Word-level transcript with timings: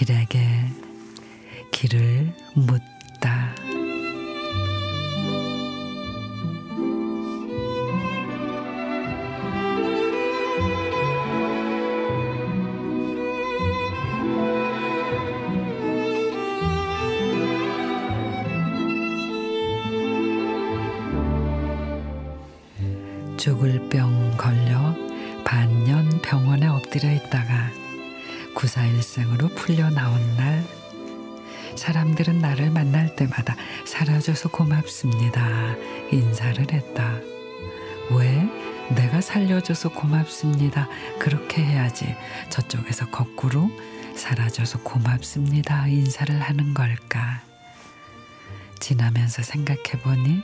길에게 0.00 0.40
길을 1.70 2.32
묻 2.54 2.80
죽을 23.40 23.88
병 23.88 24.36
걸려 24.36 24.94
반년 25.44 26.20
병원에 26.20 26.66
엎드려 26.66 27.10
있다가 27.10 27.70
구사일생으로 28.54 29.48
풀려 29.54 29.88
나온 29.88 30.36
날 30.36 30.62
사람들은 31.74 32.38
나를 32.38 32.68
만날 32.68 33.16
때마다 33.16 33.56
사라져서 33.86 34.50
고맙습니다 34.50 35.74
인사를 36.12 36.70
했다. 36.70 37.14
왜 38.10 38.46
내가 38.90 39.22
살려줘서 39.22 39.88
고맙습니다 39.88 40.86
그렇게 41.18 41.64
해야지 41.64 42.14
저쪽에서 42.50 43.06
거꾸로 43.06 43.70
사라져서 44.16 44.82
고맙습니다 44.82 45.86
인사를 45.86 46.38
하는 46.38 46.74
걸까? 46.74 47.40
지나면서 48.80 49.42
생각해 49.42 50.02
보니 50.02 50.42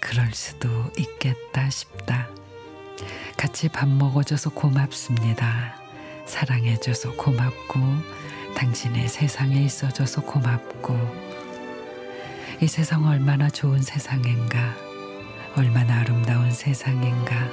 그럴 0.00 0.32
수도 0.32 0.68
있겠다 0.96 1.68
싶다. 1.68 2.37
같이 3.36 3.68
밥 3.68 3.88
먹어줘서 3.88 4.50
고맙습니다. 4.50 5.74
사랑해줘서 6.26 7.12
고맙고 7.16 7.78
당신의 8.54 9.08
세상에 9.08 9.62
있어줘서 9.62 10.22
고맙고 10.22 10.98
이 12.60 12.66
세상 12.66 13.06
얼마나 13.06 13.48
좋은 13.48 13.80
세상인가 13.80 14.74
얼마나 15.56 16.00
아름다운 16.00 16.50
세상인가 16.50 17.48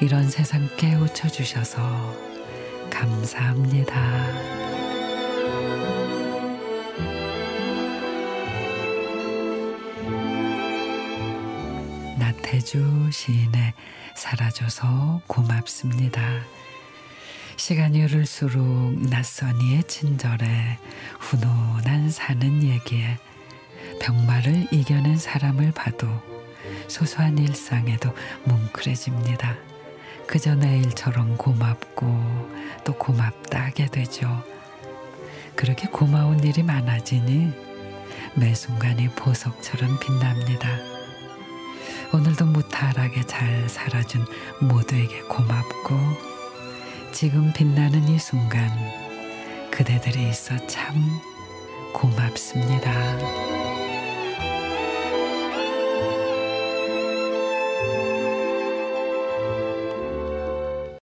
이런 0.00 0.30
세상 0.30 0.68
깨우쳐 0.76 1.28
주셔서 1.28 1.80
감사합니다. 2.90 4.79
나태주 12.20 13.08
시인의 13.10 13.72
사라져서 14.14 15.22
고맙습니다. 15.26 16.22
시간이 17.56 18.02
흐를수록 18.02 19.08
낯선 19.08 19.58
이의 19.62 19.82
친절에 19.84 20.78
훈훈한 21.18 22.10
사는 22.10 22.62
얘기에 22.62 23.18
병마를 24.02 24.66
이겨낸 24.70 25.16
사람을 25.16 25.72
봐도 25.72 26.08
소소한 26.88 27.38
일상에도 27.38 28.14
뭉클해집니다. 28.44 29.56
그저 30.26 30.54
내일처럼 30.54 31.38
고맙고 31.38 32.50
또 32.84 32.92
고맙다 32.96 33.64
하게 33.64 33.86
되죠. 33.86 34.44
그렇게 35.56 35.88
고마운 35.88 36.44
일이 36.44 36.62
많아지니 36.62 37.50
매 38.36 38.54
순간이 38.54 39.08
보석처럼 39.08 39.98
빛납니다. 40.00 40.99
오늘도 42.12 42.46
무탈하게 42.46 43.22
잘 43.26 43.68
살아준 43.68 44.26
모두에게 44.60 45.22
고맙고 45.22 45.96
지금 47.12 47.52
빛나는 47.52 48.08
이 48.08 48.18
순간 48.18 48.68
그대들이 49.70 50.28
있어 50.28 50.56
참 50.66 50.94
고맙습니다. 51.92 53.59